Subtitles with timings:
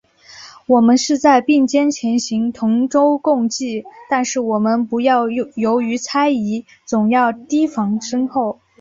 [0.65, 8.57] 我们是在并肩前行，同舟共济，但是我们不要由于猜疑，总要提防身后。